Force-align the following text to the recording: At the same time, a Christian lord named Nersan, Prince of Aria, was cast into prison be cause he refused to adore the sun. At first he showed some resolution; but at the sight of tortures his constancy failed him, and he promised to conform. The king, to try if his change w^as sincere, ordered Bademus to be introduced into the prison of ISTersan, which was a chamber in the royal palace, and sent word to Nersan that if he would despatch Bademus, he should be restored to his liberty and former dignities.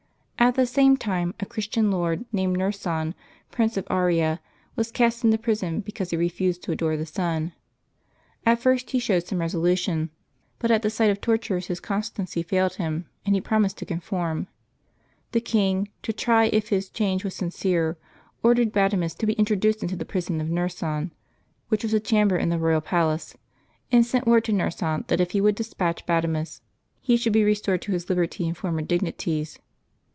At 0.41 0.55
the 0.55 0.65
same 0.65 0.97
time, 0.97 1.35
a 1.39 1.45
Christian 1.45 1.91
lord 1.91 2.25
named 2.33 2.57
Nersan, 2.57 3.13
Prince 3.51 3.77
of 3.77 3.85
Aria, 3.91 4.41
was 4.75 4.91
cast 4.91 5.23
into 5.23 5.37
prison 5.37 5.81
be 5.81 5.91
cause 5.91 6.09
he 6.09 6.17
refused 6.17 6.63
to 6.63 6.71
adore 6.71 6.97
the 6.97 7.05
sun. 7.05 7.53
At 8.43 8.57
first 8.59 8.89
he 8.89 8.97
showed 8.97 9.23
some 9.23 9.37
resolution; 9.37 10.09
but 10.57 10.71
at 10.71 10.81
the 10.81 10.89
sight 10.89 11.11
of 11.11 11.21
tortures 11.21 11.67
his 11.67 11.79
constancy 11.79 12.41
failed 12.41 12.73
him, 12.73 13.05
and 13.23 13.35
he 13.35 13.39
promised 13.39 13.77
to 13.77 13.85
conform. 13.85 14.47
The 15.31 15.41
king, 15.41 15.89
to 16.01 16.11
try 16.11 16.45
if 16.45 16.69
his 16.69 16.89
change 16.89 17.21
w^as 17.23 17.33
sincere, 17.33 17.97
ordered 18.41 18.73
Bademus 18.73 19.15
to 19.19 19.27
be 19.27 19.33
introduced 19.33 19.83
into 19.83 19.95
the 19.95 20.05
prison 20.05 20.41
of 20.41 20.47
ISTersan, 20.47 21.11
which 21.69 21.83
was 21.83 21.93
a 21.93 21.99
chamber 21.99 22.35
in 22.35 22.49
the 22.49 22.57
royal 22.59 22.81
palace, 22.81 23.37
and 23.91 24.03
sent 24.03 24.25
word 24.25 24.43
to 24.45 24.51
Nersan 24.53 25.05
that 25.05 25.21
if 25.21 25.31
he 25.31 25.39
would 25.41 25.53
despatch 25.55 26.03
Bademus, 26.07 26.61
he 26.99 27.15
should 27.15 27.31
be 27.31 27.43
restored 27.43 27.83
to 27.83 27.91
his 27.91 28.09
liberty 28.09 28.47
and 28.47 28.57
former 28.57 28.81
dignities. 28.81 29.59